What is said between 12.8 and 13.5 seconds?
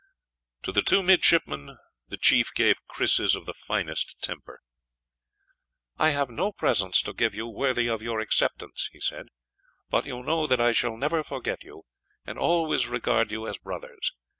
regard you